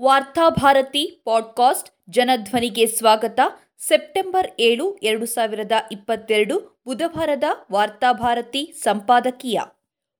[0.00, 3.40] Varthabharati podcast ಜನಧ್ವನಿಗೆ ಸ್ವಾಗತ.
[3.78, 9.60] September ಏಳು, ಎರಡು ಸಾವಿರದ ಇಪ್ಪತ್ತೆರಡು ಬುಧವಾರದ ವಾರ್ತಾಭಾರತಿ ಸಂಪಾದಕೀಯ.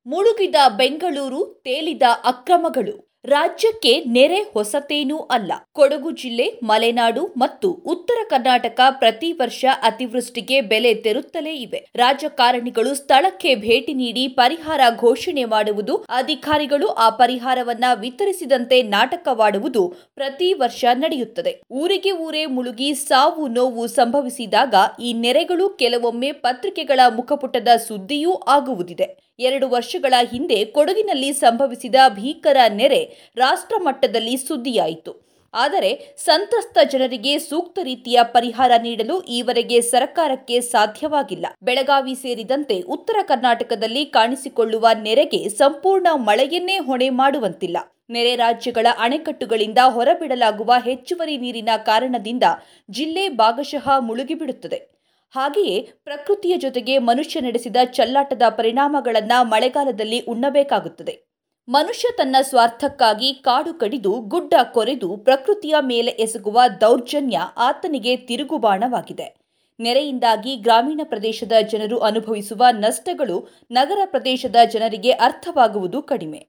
[0.07, 3.08] ಮುಳುಗಿದ ಬೆಂಗಳೂರು ತೇಲಿದ ಅಕ್ರಮಗಳು.
[3.25, 5.53] ರಾಜ್ಯಕ್ಕೆ ನೆರೆ ಹೊಸತೇನೂ ಅಲ್ಲ.
[5.73, 11.91] ಕೊಡಗು ಜಿಲ್ಲೆ, ಮಲೆನಾಡು ಮತ್ತು ಉತ್ತರ ಕರ್ನಾಟಕ ಪ್ರತಿ ವರ್ಷ ಅತಿವೃಷ್ಟಿಗೆ ಬೆಲೆ ತೆರುತ್ತಲೇ ಇವೆ.
[11.97, 21.61] ರಾಜಕಾರಣಿಗಳು ಸ್ಥಳಕ್ಕೆ ಭೇಟಿ ನೀಡಿ ಪರಿಹಾರ ಘೋಷಣೆ ಮಾಡುವುದು, ಅಧಿಕಾರಿಗಳು ಆ ಪರಿಹಾರವನ್ನ ವಿತರಿಸಿದಂತೆ ನಾಟಕವಾಡುವುದು ಪ್ರತಿ ವರ್ಷ ನಡೆಯುತ್ತದೆ.
[21.71, 29.28] ಊರಿಗೆ ಊರೇ ಮುಳುಗಿ ಸಾವು ನೋವು ಸಂಭವಿಸಿದಾಗ ಈ ನೆರೆಗಳು ಕೆಲವೊಮ್ಮೆ ಪತ್ರಿಕೆಗಳ ಮುಖಪುಟದ ಸುದ್ದಿಯೂ ಆಗುವುದಿದೆ.
[29.39, 35.29] ಎರಡು ವರ್ಷಗಳ ಹಿಂದೆ ಕೊಡಗಿನಲ್ಲಿ ಸಂಭವಿಸಿದ ಭೀಕರ ನೆರೆ ರಾಷ್ಟ್ರ ಮಟ್ಟದಲ್ಲಿ ಸುದ್ದಿಯಾಯಿತು.
[35.55, 41.47] ಆದರೆ ಸಂತ್ರಸ್ತ ಜನರಿಗೆ ಸೂಕ್ತ ರೀತಿಯ ಪರಿಹಾರ ನೀಡಲು ಈವರೆಗೆ ಸರ್ಕಾರಕ್ಕೆ ಸಾಧ್ಯವಾಗಿಲ್ಲ.
[41.63, 47.77] ಬೆಳಗಾವಿ ಸೇರಿದಂತೆ ಉತ್ತರ ಕರ್ನಾಟಕದಲ್ಲಿ ಕಾಣಿಸಿಕೊಳ್ಳುವ ನೆರೆಗೆ ಸಂಪೂರ್ಣ ಮಳೆಯನ್ನೇ ಹೊಣೆ ಮಾಡುವಂತಿಲ್ಲ.
[48.11, 52.43] ನೆರೆ ರಾಜ್ಯಗಳ ಅಣೆಕಟ್ಟುಗಳಿಂದ ಹೊರಬಿಡಲಾಗುವ ಹೆಚ್ಚುವರಿ ನೀರಿನ ಕಾರಣದಿಂದ
[52.91, 54.98] ಜಿಲ್ಲೆ ಭಾಗಶಃ ಮುಳುಗಿಬಿಡುತ್ತದೆ.
[55.31, 61.29] ಹಾಗೆಯೇ ಪ್ರಕೃತಿಯ ಜೊತೆಗೆ ಮನುಷ್ಯ ನಡೆಸಿದ ಚಲ್ಲಾಟದ ಪರಿಣಾಮಗಳನ್ನು ಮಳೆಗಾಲದಲ್ಲಿ ಉಣ್ಣಬೇಕಾಗುತ್ತದೆ.
[61.69, 69.37] ಮನುಷ್ಯ ತನ್ನ ಸ್ವಾರ್ಥಕ್ಕಾಗಿ ಕಾಡು ಕಡಿದು ಗುಡ್ಡ ಕೊರೆದು ಪ್ರಕೃತಿಯ ಮೇಲೆ ಎಸಗುವ ದೌರ್ಜನ್ಯ ಆತನಿಗೆ ತಿರುಗುಬಾಣವಾಗಿದೆ.
[69.81, 76.49] ನೆರೆಯಿಂದಾಗಿ ಗ್ರಾಮೀಣ ಪ್ರದೇಶದ ಜನರು ಅನುಭವಿಸುವ ನಷ್ಟಗಳು ನಗರ ಪ್ರದೇಶದ ಜನರಿಗೆ ಅರ್ಥವಾಗುವುದು ಕಡಿಮೆ.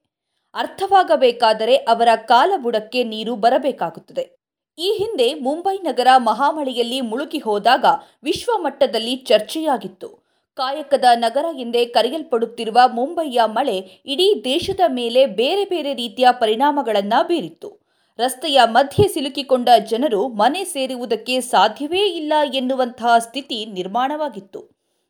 [0.54, 4.39] ಅರ್ಥವಾಗಬೇಕಾದರೆ ಅವರ ಕಾಲಬುಡಕ್ಕೆ ನೀರು ಬರಬೇಕಾಗುತ್ತದೆ.
[4.80, 7.84] ಈ ಹಿಂದೆ ಮುಂಬೈ ನಗರ ಮಹಾಮಳೆಯಲ್ಲಿ ಮುಳುಗಿ ಹೋದಾಗ
[8.22, 10.08] ವಿಶ್ವಮಟ್ಟದಲ್ಲಿ ಚರ್ಚೆಯಾಗಿತ್ತು.
[10.54, 17.70] ಕಾಯಕದ ನಗರ ಎಂದೇ ಕರೆಯಲ್ಪಡುತ್ತಿರುವ ಮುಂಬೈಯ ಮಳೆ ಇಡೀ ದೇಶದ ಮೇಲೆ ಬೇರೆ ಬೇರೆ ರೀತಿಯ ಪರಿಣಾಮಗಳನ್ನು ಬೀರಿತ್ತು.
[18.18, 24.60] ರಸ್ತೆಯ ಮಧ್ಯೆ ಸಿಲುಕಿಕೊಂಡ ಜನರು ಮನೆ ಸೇರುವುದಕ್ಕೆ ಸಾಧ್ಯವೇ ಇಲ್ಲ ಎನ್ನುವಂತಹ ಸ್ಥಿತಿ ನಿರ್ಮಾಣವಾಗಿತ್ತು.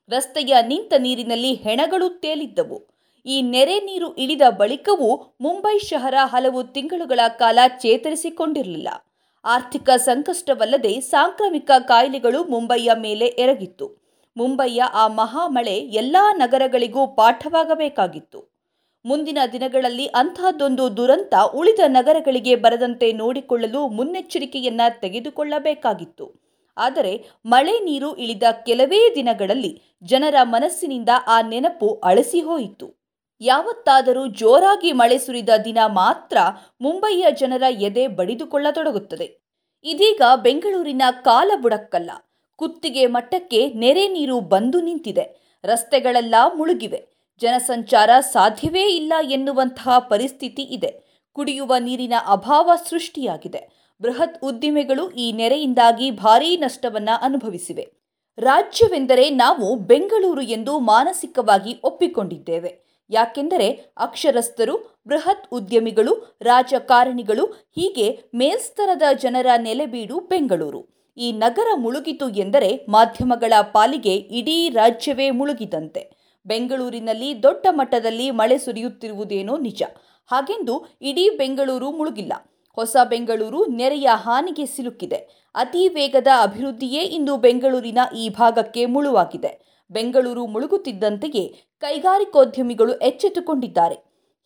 [0.09, 2.81] ರಸ್ತೆಯ ನಿಂತ ನೀರಿನಲ್ಲಿ ಹೆಣಗಳು ತೇಲಿದ್ದವು.
[3.27, 8.89] ಈ ನೆರೆ ನೀರು ಇಳಿದ ಬಳಿಕವೂ ಮುಂಬೈ ಶಹರ ಹಲವು ತಿಂಗಳುಗಳ ಕಾಲ ಚೇತರಿಸಿಕೊಂಡಿರಲಿಲ್ಲ.
[9.45, 14.01] ಆರ್ಥಿಕ ಸಂಕಷ್ಟವಲ್ಲದೆ ಸಾಂಕ್ರಾಮಿಕ ಕಾಯಿಲೆಗಳು ಮುಂಬೈಯ ಮೇಲೆ ಎರಗಿತ್ತು.
[14.37, 18.51] ಮುಂಬೈಯ ಆ ಮಹಾಮಳೆ ಎಲ್ಲಾ ನಗರಗಳಿಗೂ ಪಾಠವಾಗಬೇಕಾಗಿತ್ತು.
[19.05, 26.41] ಮುಂದಿನ ದಿನಗಳಲ್ಲಿ ಅಂತಹದ್ದೊಂದು ದುರಂತ ಉಳಿದ ನಗರಗಳಿಗೆ ಬರದಂತೆ ನೋಡಿಕೊಳ್ಳಲು ಮುನ್ನೆಚ್ಚರಿಕೆಯನ್ನ ತೆಗೆದುಕೊಳ್ಳಬೇಕಾಗಿತ್ತು.
[26.77, 33.00] ಆದರೆ ಮಳೆ ನೀರು ಇಳಿದ ಕೆಲವೇ ದಿನಗಳಲ್ಲಿ ಜನರ ಮನಸ್ಸಿನಿಂದ ಆ ನೆನಪು ಅಳಿಸಿ ಹೋಯಿತು.
[33.41, 36.39] ಯಾವತ್ತಾದರೂ ಜೋರಾಗಿ ಮಳೆ ಸುರಿದ ದಿನ ಮಾತ್ರ
[36.81, 39.41] ಮುಂಬಯಿಯ ಜನರ ಎದೆ ಬಡಿದುಕೊಳ್ಳತೊಡಗುತ್ತದೆ.
[39.85, 42.11] ಇದೀಗ ಬೆಂಗಳೂರಿನ ಕಾಲ ಬುಡಕ್ಕಲ್ಲ
[42.57, 45.59] ಕುತ್ತಿಗೆ ಮಟ್ಟಕ್ಕೆ ನೆರೆ ನೀರು ಬಂದು ನಿಂತಿದೆ.
[45.65, 47.09] ರಸ್ತೆಗಳೆಲ್ಲ ಮುಳುಗಿವೆ.
[47.41, 51.23] ಜನಸಂಚಾರ ಸಾಧ್ಯವೇ ಇಲ್ಲ ಎನ್ನುವಂತಹ ಪರಿಸ್ಥಿತಿ ಇದೆ.
[51.33, 53.93] ಕುಡಿಯುವ ನೀರಿನ ಅಭಾವ ಸೃಷ್ಟಿಯಾಗಿದೆ.
[54.03, 57.93] ಬೃಹತ್ ಉದ್ದಿಮೆಗಳು ಈ ನೆರೆಯಿಂದಾಗಿ ಭಾರೀ ನಷ್ಟವನ್ನು ಅನುಭವಿಸಿವೆ.
[58.39, 62.90] ರಾಜ್ಯವೆಂದರೆ ನಾವು ಬೆಂಗಳೂರು ಎಂದು ಮಾನಸಿಕವಾಗಿ ಒಪ್ಪಿಕೊಂಡಿದ್ದೇವೆ.
[63.11, 71.13] ಯಾಕೆಂದರೆ ಅಕ್ಷರಸ್ಥರು, ಬೃಹತ್ ಉದ್ಯಮಿಗಳು, ರಾಜಕಾರಣಿಗಳು, ಹೀಗೆ ಮೇಲ್ಸ್ತರದ ಜನರ ನೆಲೆಬೀಡು ಬೆಂಗಳೂರು.
[71.17, 76.21] ಈ ನಗರ ಮುಳುಗಿತು ಎಂದರೆ ಮಾಧ್ಯಮಗಳ ಪಾಲಿಗೆ ಇಡೀ ರಾಜ್ಯವೇ ಮುಳುಗಿದಂತೆ.
[76.47, 79.83] ಬೆಂಗಳೂರಿನಲ್ಲಿ ದೊಡ್ಡ ಮಟ್ಟದಲ್ಲಿ ಮಳೆ ಸುರಿಯುತ್ತಿರುವುದೇನೋ ನಿಜ.
[80.31, 82.33] ಹಾಗೆಂದು ಇಡೀ ಬೆಂಗಳೂರು ಮುಳುಗಿಲ್ಲ.
[82.73, 85.51] ಹೊಸ ಬೆಂಗಳೂರು ನೆರೆಯ ಹಾನಿಗೆ ಸಿಲುಕಿದೆ.
[85.55, 89.70] ಅತಿ ವೇಗದ ಅಭಿವೃದ್ಧಿಯೇ ಇಂದು ಬೆಂಗಳೂರಿನ ಈ ಭಾಗಕ್ಕೆ ಮುಳುವಾಗಿದೆ.
[89.91, 93.95] ಬೆಂಗಳೂರು ಮುಳುಗುತ್ತಿದ್ದಂತೆಯೇ ಕೈಗಾರಿಕೋದ್ಯಮಿಗಳು ಎಚ್ಚೆತ್ತುಕೊಂಡಿದ್ದಾರೆ.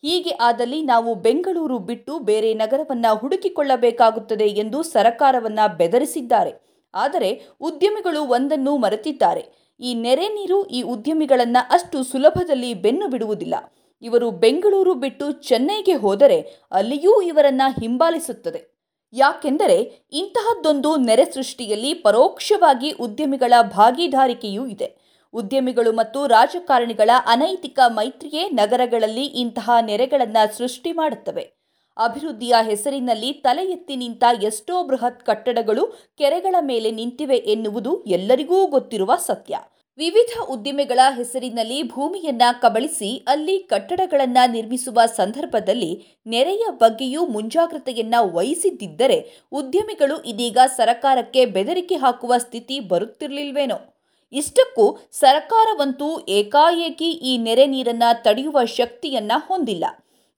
[0.03, 6.81] ಹೀಗೆ ಆದಲ್ಲಿ ನಾವು ಬೆಂಗಳೂರು ಬಿಟ್ಟು ಬೇರೆ ನಗರವನ್ನ ಹುಡುಕಿಕೊಳ್ಳಬೇಕಾಗುತ್ತದೆ ಎಂದು ಸರಕಾರವನ್ನು ಬೆದರಿಸಿದ್ದಾರೆ.
[6.93, 9.65] ಆದರೆ ಉದ್ಯಮಿಗಳು ಒಂದನ್ನು ಮರೆತಿದ್ದಾರೆ.
[9.79, 13.55] ಈ ನೆರೆ ನೀರು ಈ ಉದ್ಯಮಿಗಳನ್ನ ಅಷ್ಟು ಸುಲಭದಲ್ಲಿ ಬೆನ್ನು ಬಿಡುವುದಿಲ್ಲ.
[14.01, 18.75] ಇವರು ಬೆಂಗಳೂರು ಬಿಟ್ಟು ಚೆನ್ನೈಗೆ ಹೋದರೆ ಅಲ್ಲಿಯೂ ಇವರನ್ನ ಹಿಂಬಾಲಿಸುತ್ತದೆ.
[19.13, 25.04] ಯಾಕೆಂದರೆ ಇಂತಹದ್ದೊಂದು ನೆರೆ ಸೃಷ್ಟಿಯಲ್ಲಿ ಪರೋಕ್ಷವಾಗಿ ಉದ್ಯಮಿಗಳ ಭಾಗಿದಾರಿಕೆಯೂ ಇದೆ.
[25.35, 31.65] ಉದ್ಯಮಿಗಳು ಮತ್ತು ರಾಜಕಾರಣಿಗಳ ಅನೈತಿಕ ಮೈತ್ರಿಯೇ ನಗರಗಳಲ್ಲಿ ಇಂತಹ ನೆರೆಗಳನ್ನು ಸೃಷ್ಟಿ ಮಾಡುತ್ತವೆ.
[31.97, 35.85] ಅಭಿವೃದ್ಧಿಯ ಹೆಸರಿನಲ್ಲಿ ತಲೆ ಎತ್ತಿ ನಿಂತ ಎಷ್ಟೋ ಬೃಹತ್ ಕಟ್ಟಡಗಳು
[36.17, 39.55] ಕೆರೆಗಳ ಮೇಲೆ ನಿಂತಿವೆ ಎನ್ನುವುದು ಎಲ್ಲರಿಗೂ ಗೊತ್ತಿರುವ ಸತ್ಯ.
[39.97, 50.57] ವಿವಿಧ ಉದ್ದಿಮೆಗಳ ಹೆಸರಿನಲ್ಲಿ ಭೂಮಿಯನ್ನ ಕಬಳಿಸಿ ಅಲ್ಲಿ ಕಟ್ಟಡಗಳನ್ನು ನಿರ್ಮಿಸುವ ಸಂದರ್ಭದಲ್ಲಿ ನೆರೆಯ ಬಗ್ಗೆಯೂ ಮುಂಜಾಗ್ರತೆಯನ್ನ ವಹಿಸಿದ್ದಿದ್ದರೆ ಉದ್ಯಮಿಗಳು ಇದೀಗ
[50.67, 53.94] ಸರಕಾರಕ್ಕೆ ಬೆದರಿಕೆ ಹಾಕುವ ಸ್ಥಿತಿ ಬರುತ್ತಿರಲಿಲ್ವೇನೋ.
[54.31, 59.85] ಇಷ್ಟಕ್ಕೂ ಸರ್ಕಾರವಂತೂ ಏಕಾಏಕಿ ಈ ನೆರೆ ನೀರನ್ನ ತಡೆಯುವ ಶಕ್ತಿಯನ್ನ ಹೊಂದಿಲ್ಲ.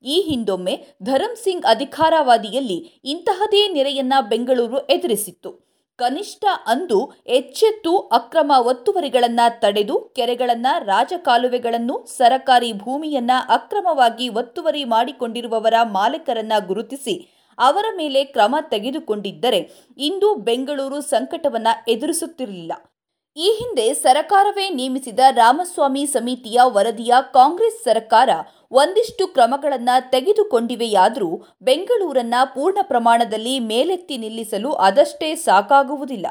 [0.04, 5.68] ಈ ಹಿಂದೊಮ್ಮೆ ಧರಂ ಸಿಂಗ್ ಅಧಿಕಾರಾವಧಿಯಲ್ಲಿ ಇಂತಹದೇ ನೆರೆಯನ್ನ ಬೆಂಗಳೂರು ಎದುರಿಸಿತ್ತು.
[5.96, 17.28] ಕನಿಷ್ಠ ಅಂದು ಎಚ್ಚೆತ್ತು ಅಕ್ರಮ ಒತ್ತುವರಿಗಳನ್ನು ತಡೆದು ಕೆರೆಗಳನ್ನ, ರಾಜಕಾಲುವೆಗಳನ್ನು, ಸರಕಾರಿ ಭೂಮಿಯನ್ನ ಅಕ್ರಮವಾಗಿ ಒತ್ತುವರಿ ಮಾಡಿಕೊಂಡಿರುವವರ ಮಾಲೀಕರನ್ನ ಗುರುತಿಸಿ
[17.58, 22.72] ಅವರ ಮೇಲೆ ಕ್ರಮ ತೆಗೆದುಕೊಂಡಿದ್ದರೆ ಇಂದು ಬೆಂಗಳೂರು ಸಂಕಟವನ್ನ ಎದುರಿಸುತ್ತಿರಲಿಲ್ಲ.
[23.38, 28.28] ಈ ಹಿಂದೆ ಸರಕಾರವೇ ನೇಮಿಸಿದ ರಾಮಸ್ವಾಮಿ ಸಮಿತಿಯ ವರದಿಯ ಕಾಂಗ್ರೆಸ್ ಸರ್ಕಾರ
[28.70, 36.26] ಒಂದಿಷ್ಟು ಕ್ರಮಗಳನ್ನು ತೆಗೆದುಕೊಂಡಿವೆಯಾದರೂ ಬೆಂಗಳೂರನ್ನ ಪೂರ್ಣ ಪ್ರಮಾಣದಲ್ಲಿ ಮೇಲೆತ್ತಿ ನಿಲ್ಲಿಸಲು ಅದಷ್ಟೇ ಸಾಕಾಗುವುದಿಲ್ಲ.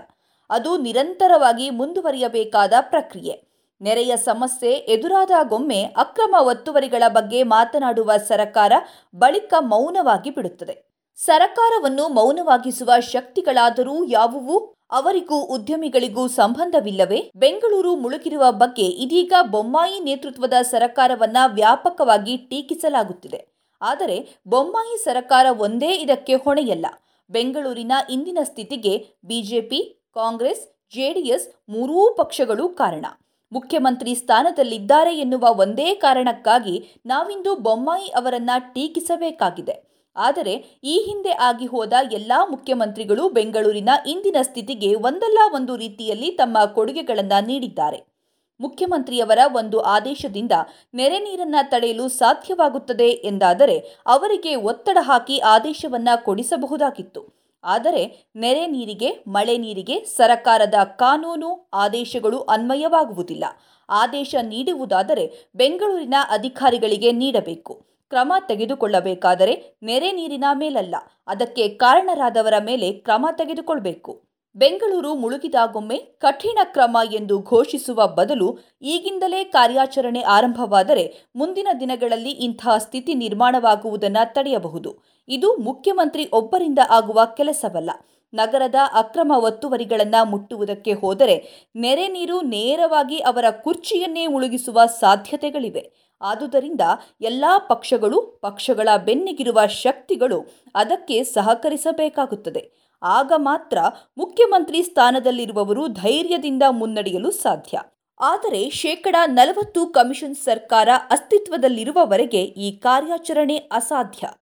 [0.49, 3.43] ಅದು ನಿರಂತರವಾಗಿ ಮುಂದುವರಿಯಬೇಕಾದ ಪ್ರಕ್ರಿಯೆ.
[3.81, 8.71] ನೆರೆಯ ಸಮಸ್ಯೆ ಎದುರಾದಾಗೊಮ್ಮೆ ಅಕ್ರಮ ಒತ್ತುವರಿಗಳ ಬಗ್ಗೆ ಮಾತನಾಡುವ ಸರಕಾರ
[9.15, 11.05] ಬಳಿಕ ಮೌನವಾಗಿ ಬಿಡುತ್ತದೆ.
[11.15, 14.76] ಸರಕಾರವನ್ನು ಮೌನವಾಗಿಸುವ ಶಕ್ತಿಗಳಾದರೂ ಯಾವುವು?
[14.91, 17.31] ಅವರಿಗೂ ಉದ್ಯಮಿಗಳಿಗೂ ಸಂಬಂಧವಿಲ್ಲವೇ?
[17.35, 23.57] ಬೆಂಗಳೂರು ಮುಳುಗಿರುವ ಬಗ್ಗೆ ಇದೀಗ ಬೊಮ್ಮಾಯಿ ನೇತೃತ್ವದ ಸರಕಾರವನ್ನ ವ್ಯಾಪಕವಾಗಿ ಟೀಕಿಸಲಾಗುತ್ತಿದೆ.
[23.81, 26.85] ಆದರೆ ಬೊಮ್ಮಾಯಿ ಸರಕಾರ ಒಂದೇ ಇದಕ್ಕೆ ಹೊಣೆಯಲ್ಲ.
[27.29, 33.05] ಬೆಂಗಳೂರಿನ ಇಂದಿನ ಸ್ಥಿತಿಗೆ ಬಿಜೆಪಿ, ಕಾಂಗ್ರೆಸ್, ಜೆಡಿಎಸ್ ಮೂರೂ ಪಕ್ಷಗಳು ಕಾರಣ.
[33.51, 39.96] ಮುಖ್ಯಮಂತ್ರಿ ಸ್ಥಾನದಲ್ಲಿದ್ದಾರೆ ಎನ್ನುವ ಒಂದೇ ಕಾರಣಕ್ಕಾಗಿ ನಾವಿಂದು ಬೊಮ್ಮಾಯಿ ಅವರನ್ನ ಟೀಕಿಸಬೇಕಾಗಿದೆ.
[40.17, 47.47] ಆದರೆ ಈ ಹಿಂದೆ ಆಗಿ ಹೋದ ಎಲ್ಲ ಮುಖ್ಯಮಂತ್ರಿಗಳು ಬೆಂಗಳೂರಿನ ಇಂದಿನ ಸ್ಥಿತಿಗೆ ಒಂದಲ್ಲ ಒಂದು ರೀತಿಯಲ್ಲಿ ತಮ್ಮ ಕೊಡುಗೆಗಳನ್ನು
[47.47, 48.17] ನೀಡಿದ್ದಾರೆ.
[48.59, 50.51] ಮುಖ್ಯಮಂತ್ರಿಯವರ ಒಂದು ಆದೇಶದಿಂದ
[50.93, 57.37] ನೆರೆ ನೀರನ್ನು ತಡೆಯಲು ಸಾಧ್ಯವಾಗುತ್ತದೆ ಎಂದಾದರೆ ಅವರಿಗೆ ಒತ್ತಡ ಹಾಕಿ ಆದೇಶವನ್ನ ಕೊಡಿಸಬಹುದಾಗಿತ್ತು.
[57.63, 63.43] ಆದರೆ ನೆರೆ ನೀರಿಗೆ, ಮಳೆ ನೀರಿಗೆ ಸರಕಾರದ ಕಾನೂನು, ಆದೇಶಗಳು ಅನ್ವಯವಾಗುವುದಿಲ್ಲ.
[63.89, 67.96] ಆದೇಶ ನೀಡುವುದಾದರೆ ಬೆಂಗಳೂರಿನ ಅಧಿಕಾರಿಗಳಿಗೆ ನೀಡಬೇಕು.
[68.09, 70.95] ಕ್ರಮ ತೆಗೆದುಕೊಳ್ಳಬೇಕಾದರೆ ನೆರೆ ನೀರಿನ ಮೇಲಲ್ಲ.
[71.27, 81.03] ಅದಕ್ಕೆ ಕಾರಣರಾದವರ ಮೇಲೆ ಕ್ರಮ ತೆಗೆದುಕೊಳ್ಳಬೇಕು ಬೆಂಗಳೂರು ಮುಳುಗಿದಾಗೊಮ್ಮೆ ಕಠಿಣ ಕ್ರಮ ಎಂದು ಘೋಷಿಸುವ ಬದಲು ಈಗಿಂದಲೇ ಕಾರ್ಯಾಚರಣೆ ಆರಂಭವಾದರೆ
[81.35, 84.95] ಮುಂದಿನ ದಿನಗಳಲ್ಲಿ ಇಂತಹ ಸ್ಥಿತಿ ನಿರ್ಮಾಣವಾಗುವುದನ್ನು ತಡೆಯಬಹುದು.
[85.27, 87.91] ಇದು ಮುಖ್ಯಮಂತ್ರಿ ಒಬ್ಬರಿಂದ ಆಗುವ ಕೆಲಸವಲ್ಲ.
[88.33, 91.35] ನಗರದ ಅಕ್ರಮ ಒತ್ತುವರಿಗಳನ್ನು ಮುಟ್ಟುವುದಕ್ಕೆ ಹೋದರೆ
[91.75, 96.06] ನೆರೆ ನೀರು ನೇರವಾಗಿ ಅವರ ಕುರ್ಚಿಯನ್ನೇ ಮುಳುಗಿಸುವ ಸಾಧ್ಯತೆಗಳಿವೆ.
[96.21, 96.81] ಆದುದರಿಂದ
[97.21, 102.71] ಎಲ್ಲ ಪಕ್ಷಗಳು ಪಕ್ಷಗಳ ಬೆನ್ನಿಗಿರುವ ಶಕ್ತಿಗಳು ಅದಕ್ಕೆ ಸಹಕರಿಸಬೇಕಾಗುತ್ತದೆ.
[103.03, 103.77] ಆಗ ಮಾತ್ರ
[104.17, 107.79] ಮುಖ್ಯಮಂತ್ರಿ ಸ್ಥಾನದಲ್ಲಿರುವವರು ಧೈರ್ಯದಿಂದ ಮುನ್ನಡೆಯಲು ಸಾಧ್ಯ.
[108.19, 114.27] ಆದರೆ ಶೇಕಡ ನಲವತ್ತು ಕಮಿಷನ್ ಸರ್ಕಾರ ಅಸ್ತಿತ್ವದಲ್ಲಿರುವವರೆಗೆ ಈ ಕಾರ್ಯಾಚರಣೆ ಅಸಾಧ್ಯ.